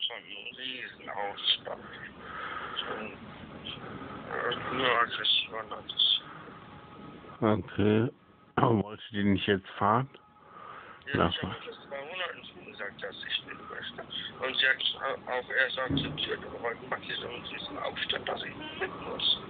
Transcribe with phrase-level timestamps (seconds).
[0.00, 1.84] so einen riesen Ausstand.
[2.78, 6.22] So ein, äh, nur aggressiver Narzisst.
[7.40, 8.08] Okay.
[8.82, 10.08] Wollte die nicht jetzt fahren?
[11.04, 14.02] Ja, ich habe das zwei Monaten zugesagt, dass ich nicht möchte.
[14.46, 18.28] Und sie hat au- auch erst akzeptiert, aber heute macht sie so einen riesen Aufstand,
[18.28, 19.40] dass ich mit muss.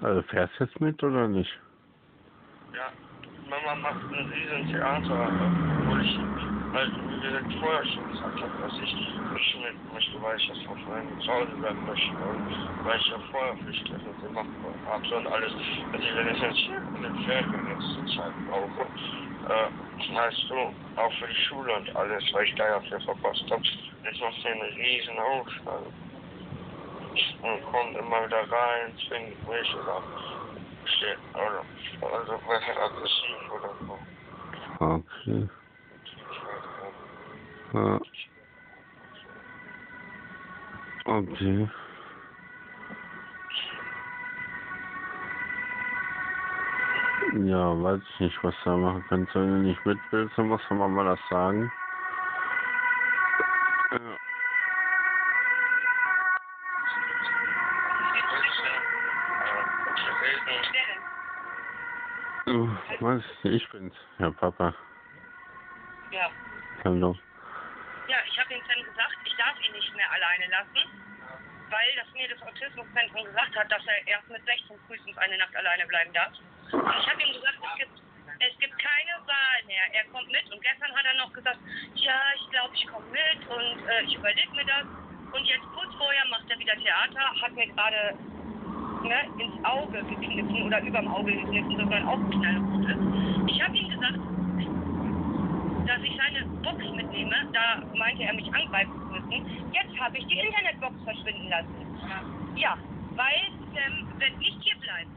[0.00, 1.52] Also fährst du jetzt mit oder nicht?
[2.74, 2.92] Ja,
[3.48, 5.32] Mama macht ein riesen Theater,
[5.78, 6.18] obwohl ich
[6.72, 8.96] halt, wie gesagt, vorher schon gesagt habe, dass ich
[9.32, 12.44] nicht mit möchte, weil ich das von meinem zu Hause bleiben möchte und
[12.82, 15.52] weil ich ja vorher sie machen habe und alles.
[15.92, 18.82] Also wenn ich jetzt in den Ferien jetzt zur Zeit brauche,
[19.48, 23.50] äh, weißt du, auch für die Schule und alles, weil ich da ja viel verpasst
[23.50, 23.62] habe,
[24.04, 25.94] jetzt macht sie einen riesen Aufstand.
[27.42, 30.02] Und kommt immer wieder rein, zwingt mich oder
[30.84, 31.64] steht, oder,
[32.12, 33.98] also wird halt aggressiv oder so.
[34.80, 35.48] Okay.
[37.72, 38.00] Ja.
[41.04, 41.68] Okay.
[47.44, 49.34] Ja, weiß ich nicht, was da machen kannst.
[49.34, 51.70] Wenn du nicht mit willst, dann musst du Mama das sagen.
[53.92, 54.16] Ja.
[62.48, 62.68] Uh,
[63.00, 63.22] Was?
[63.42, 64.74] Ich bin's, Herr Papa.
[66.10, 66.30] Ja.
[66.82, 67.14] Hallo.
[68.08, 70.80] Ja, ich habe ihm dann gesagt, ich darf ihn nicht mehr alleine lassen,
[71.68, 75.54] weil das mir das Autismuszentrum gesagt hat, dass er erst mit 16 frühestens eine Nacht
[75.54, 76.32] alleine bleiben darf.
[76.72, 78.00] Und ich habe ihm gesagt, es gibt,
[78.40, 79.84] es gibt keine Wahl mehr.
[79.92, 81.58] Er kommt mit und gestern hat er noch gesagt,
[81.96, 84.86] ja, ich glaube, ich komme mit und äh, ich überlege mir das.
[85.28, 88.16] Und jetzt kurz vorher macht er wieder Theater, hat mir gerade
[89.04, 93.52] ne, ins Auge gekniffen oder überm Auge gekniffen, so sein Auge knallrot ist.
[93.52, 94.37] Ich habe ihm gesagt,
[95.88, 99.72] dass ich seine Box mitnehme, da meinte er mich angreifen zu müssen.
[99.72, 101.98] Jetzt habe ich die Internetbox verschwinden lassen.
[102.56, 102.76] Ja,
[103.16, 105.10] weil Sam wird nicht hier bleiben.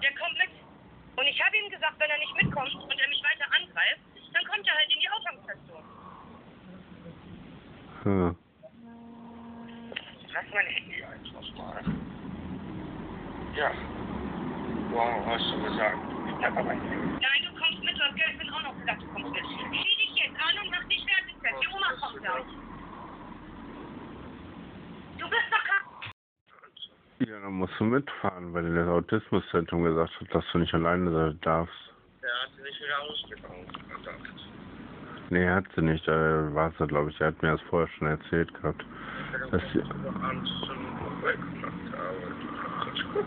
[0.00, 0.50] Der kommt mit.
[1.16, 4.00] Und ich habe ihm gesagt, wenn er nicht mitkommt und er mich weiter angreift,
[4.32, 5.82] dann kommt er halt in die Auffangstation.
[8.04, 8.34] Ja.
[10.32, 11.82] Lass mein Handy einfach mal.
[13.56, 13.70] Ja.
[14.90, 16.13] Wow, hast du gesagt.
[16.44, 17.06] Aber ein Handy.
[17.22, 19.44] Nein, du kommst mit, du hast gestern auch noch gesagt, du kommst mit.
[19.70, 21.34] Zieh dich jetzt an und mach dich fertig.
[21.62, 22.44] Die Oma kommt gleich.
[25.18, 25.84] Du bist doch krank.
[27.20, 31.38] Ja, dann musst du mitfahren, weil das Autismuszentrum gesagt hat, dass du nicht alleine sein
[31.42, 31.74] darfst.
[32.22, 33.80] Der hat sich wieder ausgebaut.
[33.88, 34.28] Verdammt.
[35.30, 36.06] Nee, hat sie nicht.
[36.06, 37.20] Da war sie, glaube ich.
[37.20, 38.84] Er hat mir das vorher schon erzählt gehabt.
[39.32, 43.24] Das Das hier- abends zum Wegmacht habe.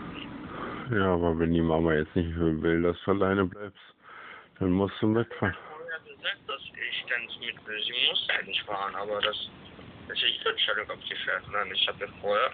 [0.90, 3.78] Ja, aber wenn die Mama jetzt nicht will, dass du alleine bleibst,
[4.58, 5.54] dann musst du mitfahren.
[5.54, 7.82] Sie hat gesagt, dass ich dann mit will.
[7.84, 9.36] Sie muss ja nicht fahren, aber das,
[10.08, 11.82] das ist die Entscheidung, ob sie fährt oder nicht.
[11.82, 12.50] Ich habe ja vorher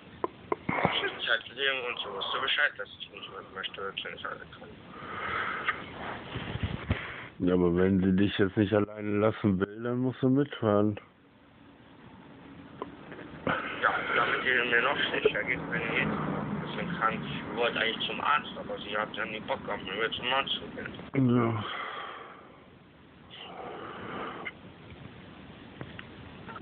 [0.67, 4.41] die Zeit gesehen und sie wusste Bescheid, dass ich nicht mit möchte, wenn ich alle
[4.59, 4.69] kann.
[7.39, 10.99] Ja, aber wenn sie dich jetzt nicht alleine lassen will, dann musst du mitfahren.
[13.47, 16.44] Ja, damit ihr mir noch schlechter geht, wenn ihr
[16.85, 17.21] bisschen krank.
[17.25, 20.53] Ich wollte eigentlich zum Arzt, aber sie hat dann nicht Bock gehabt, mir zum Arzt
[20.53, 21.37] zu gehen.
[21.37, 21.65] Ja.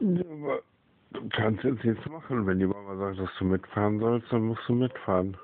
[0.01, 0.63] Ja, aber
[1.13, 2.47] du kannst jetzt nichts machen.
[2.47, 5.37] Wenn die Mama sagt, dass du mitfahren sollst, dann musst du mitfahren.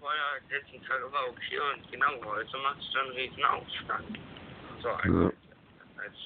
[0.00, 0.20] Vorher
[0.50, 4.18] letzten Tag war okay und genau heute macht es dann einen riesen Aufstand.
[4.82, 5.30] So, als, Ja.
[6.02, 6.16] als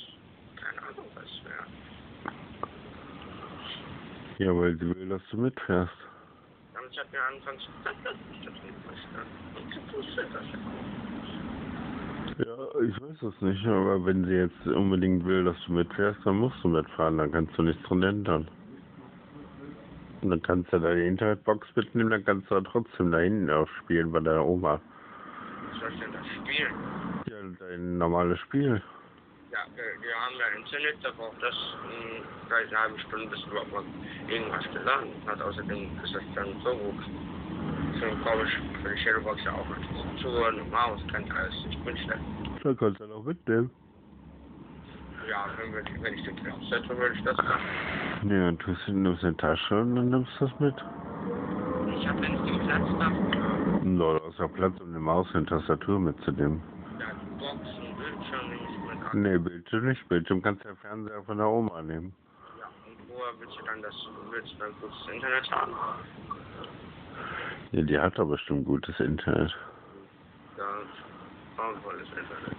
[0.56, 1.66] keine Ahnung was wäre.
[4.38, 5.92] Ja, weil sie will, dass du mitfährst.
[6.88, 7.92] Mir anfangs dass
[8.32, 9.18] ich das nicht möchte.
[9.54, 10.58] Und sie wusste das ja.
[12.46, 16.36] Ja, ich weiß es nicht, aber wenn sie jetzt unbedingt will, dass du mitfährst, dann
[16.36, 18.48] musst du mitfahren, dann kannst du nichts dran ändern.
[20.22, 23.68] Und dann kannst du deine Internetbox mitnehmen, dann kannst du da trotzdem da hinten auch
[23.82, 24.80] spielen bei deiner Oma.
[25.70, 26.72] Was soll ich denn das spielen?
[27.26, 28.82] Ja, dein normales Spiel.
[29.50, 31.54] Ja, wir, wir haben ja Internet, da braucht das
[31.84, 33.84] mh, gleich eine halbe Stunde, bis überhaupt mal
[34.28, 35.40] irgendwas geladen hat.
[35.40, 36.96] Außerdem ist das dann so gut.
[38.22, 41.54] Brauche ich für die Shadowbox ja auch eine Tastatur, eine Maus, kann alles.
[41.68, 42.20] Ich bin schlecht.
[42.62, 43.70] Dann kannst du dann auch mitnehmen.
[45.28, 47.68] Ja, wenn, wir, wenn ich den Knopf setze, würde ich das machen.
[48.24, 50.76] Ja, dann tust du, nimmst eine Tasche und dann nimmst du das mit.
[51.98, 53.42] Ich habe ja nicht den Platz dafür.
[53.82, 56.62] No, du hast ja Platz, um eine Maus und eine Tastatur mitzunehmen.
[56.98, 57.06] Ja,
[57.38, 58.96] Boxen, Bildschirm nehme ich mit an.
[59.12, 60.08] Nee, Bildschirm nicht.
[60.08, 62.14] Bildschirm kannst du ja Fernseher von der Oma nehmen.
[62.58, 63.94] Ja, und woher willst du dann das,
[64.30, 65.74] willst du dann gutes Internet haben?
[67.72, 69.54] Ja, die hat doch bestimmt gutes Internet.
[70.56, 70.64] Ja,
[71.56, 72.56] Frauenvolles Internet.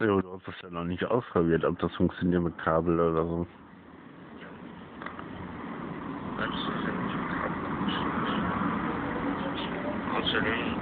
[0.00, 3.46] Ja, du hast das ja noch nicht ausprobiert, ob das funktioniert mit Kabel oder so.
[6.36, 7.16] Das ist ja nicht
[10.16, 10.76] Außerdem,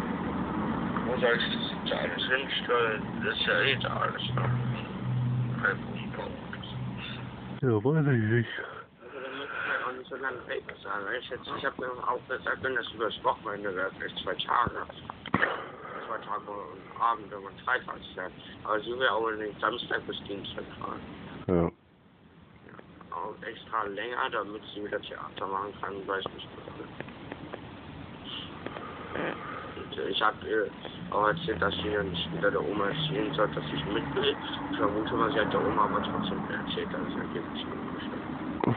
[1.06, 1.44] wo soll ich
[1.84, 3.02] das alles hinstellen?
[3.24, 4.63] Das ist ja eh da alles noch.
[7.62, 8.48] Ja, weiß ich nicht.
[9.00, 10.62] Also, dann ich halt auch nicht so lange weg
[11.18, 14.86] ich ich habe mir auch gesagt, wenn das über das Wochenende wäre, vielleicht zwei Tage.
[15.32, 18.32] Zwei Tage und Abend, wenn man freitags fährt.
[18.64, 21.00] Aber sie will auch nicht Samstag bis Dienstag fahren.
[21.48, 21.70] Ja.
[23.16, 26.48] Auch extra länger, damit sie wieder Theater machen kann, weiß nicht.
[29.14, 29.53] Und äh,
[30.08, 30.70] ich habe ihr
[31.10, 34.36] auch erzählt, dass sie ja nicht wieder der Oma erzählen soll, dass ich mit will.
[34.70, 38.76] Ich vermute mal, sie hat der Oma aber trotzdem erzählt, dass es angeblich bestimmt.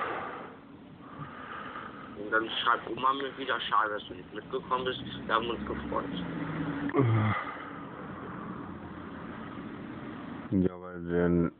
[2.18, 5.02] Und dann schreibt Oma mir wieder, schade, dass du nicht mitgekommen bist.
[5.26, 6.06] Wir haben uns gefreut.
[10.52, 11.52] Ja, weil denn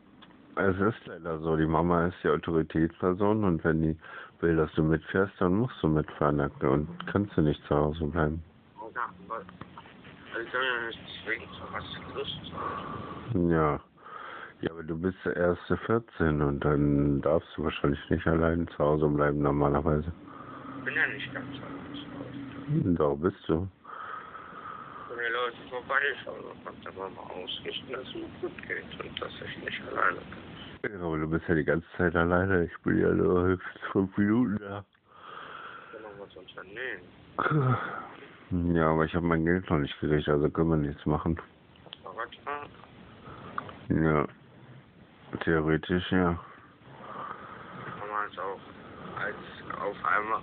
[0.56, 3.98] es ist leider so, die Mama ist die Autoritätsperson und wenn die
[4.40, 8.42] will, dass du mitfährst, dann musst du mitfahren und kannst du nicht zu Hause bleiben.
[10.34, 11.84] Also so was
[12.16, 13.52] Lust.
[13.52, 13.80] Ja.
[14.62, 18.80] Ja, aber du bist ja erst 14 und dann darfst du wahrscheinlich nicht allein zu
[18.80, 20.12] Hause bleiben normalerweise.
[20.80, 22.98] Ich bin ja nicht ganz anders.
[22.98, 23.68] Doch, bist du.
[25.10, 29.22] Wenn die Leute vorbeischauen, dann kann der Mama ausrichten, dass es mir gut geht und
[29.22, 30.18] dass ich nicht alleine
[30.82, 30.92] bin.
[30.92, 32.66] Ja, aber du bist ja die ganze Zeit alleine.
[32.66, 34.84] Ich bin ja nur höchstens fünf Minuten da.
[35.86, 37.78] Ich kann noch was unternehmen.
[38.50, 41.38] Ja, aber ich habe mein Geld noch nicht gekriegt, also können wir nichts machen.
[43.90, 44.26] Ja.
[45.42, 46.40] Theoretisch, ja.
[48.00, 48.60] Kann man jetzt auch
[49.22, 49.36] als
[49.82, 50.42] auf einmal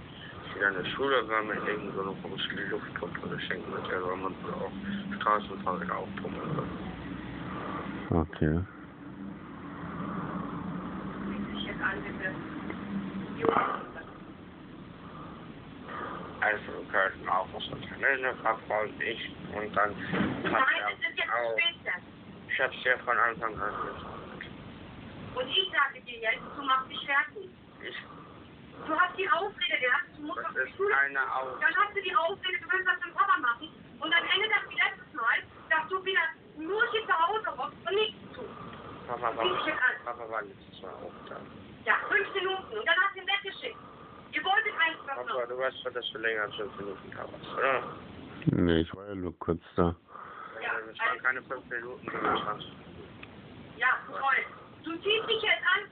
[0.54, 4.16] wieder in der Schule war mit irgendeiner so eine komische Luftpumpe geschenkt, mit der soll
[4.16, 4.70] man auch
[5.20, 6.78] Straßenfahrräder aufpumpen können.
[8.10, 8.60] Okay.
[11.56, 12.54] Ich jetzt angesetzt.
[16.90, 19.30] Könnten auch was unternehmen, und ich.
[19.54, 19.90] Und dann
[20.42, 21.98] Nein, hat es ist jetzt auch, später.
[22.48, 24.46] ich hab's dir von Anfang an gesagt.
[25.34, 27.50] Und ich sage dir jetzt, du machst dich fertig.
[27.82, 27.96] Ich,
[28.86, 30.90] Du hast die Ausrede gehabt, du musst das auf die Schule.
[30.94, 31.58] keine Aus.
[31.60, 33.68] Dann hast du die Ausrede, du willst das mit Papa machen.
[34.00, 35.38] Und dann endet das wie letztes Mal,
[35.70, 36.20] dass du wieder
[36.58, 38.50] nur hier zu Hause hockst und nichts tust.
[39.08, 39.44] Papa war.
[40.04, 41.36] Papa war letztes Mal auch da.
[41.86, 42.78] Ja, fünf Minuten.
[42.78, 43.78] Und dann hast du ihn weggeschickt.
[44.34, 45.48] Ihr wolltet einfach Papa, noch.
[45.48, 47.82] du weißt doch, dass du länger als fünf Minuten da warst, oder?
[48.46, 49.94] Nee, ich war ja nur kurz da.
[50.60, 52.72] Ja, Es waren keine fünf Minuten, sondern 20.
[53.76, 54.42] Ja, toll.
[54.84, 55.82] Du ziehst dich jetzt an.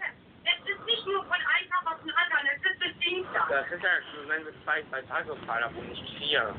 [0.44, 3.48] Es ist nicht nur von einem Tag auf den anderen, es ist bis Dienstag.
[3.48, 3.90] Das ist ja,
[4.26, 6.54] wenn wir zwei, zwei Tage fahren, aber nicht vier.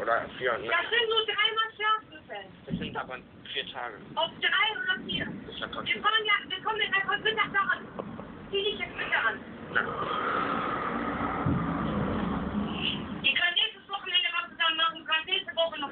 [0.00, 0.68] Oder vier, ne?
[0.72, 2.48] Das sind nur dreimal Schlafenfälle.
[2.64, 3.16] Das sind aber
[3.52, 3.94] vier Tage.
[4.14, 5.26] Auf drei oder vier.
[5.46, 7.86] Das ist ja Wir fahren ja, wir kommen jetzt einfach Mittag da an.
[8.50, 9.40] Zieh dich jetzt bitte an.
[9.74, 10.59] Na,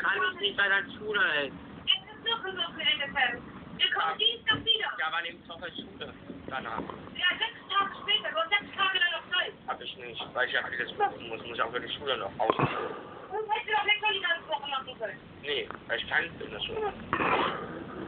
[0.09, 1.59] kann mich nicht bei der Schule, helfen.
[1.85, 3.43] Es ist Suche, Suche, NFM.
[3.77, 4.91] Wir kommen Dienstag wieder.
[4.99, 6.13] Ja, aber nehmt doch als Schule
[6.49, 6.81] danach.
[7.15, 8.29] Ja, sechs Tage später.
[8.33, 9.53] Du hast sechs Tage dann noch Zeit.
[9.69, 11.41] Hab ich nicht, weil ich ja alles machen muss.
[11.45, 12.65] Muss ich auch für die Schule noch außen.
[12.65, 15.19] Und hättest du doch Lektor die ganze Woche machen können?
[15.43, 16.93] Nee, weil ich keins in der Schule.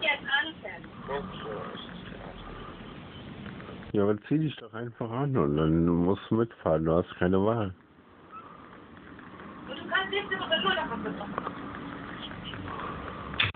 [0.01, 0.89] Jetzt anfangen.
[3.93, 7.45] Ja, aber zieh dich doch einfach an und dann musst du mitfahren, du hast keine
[7.45, 7.75] Wahl.
[9.69, 11.40] Und du kannst nächste Woche nur davon bekommen.